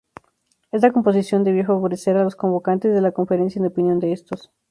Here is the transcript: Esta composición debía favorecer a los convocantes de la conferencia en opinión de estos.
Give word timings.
Esta 0.71 0.91
composición 0.91 1.43
debía 1.43 1.63
favorecer 1.63 2.17
a 2.17 2.23
los 2.23 2.35
convocantes 2.35 2.91
de 2.91 3.01
la 3.01 3.11
conferencia 3.11 3.59
en 3.59 3.67
opinión 3.67 3.99
de 3.99 4.13
estos. 4.13 4.51